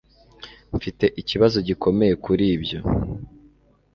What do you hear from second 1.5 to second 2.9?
gikomeye kuri ibyo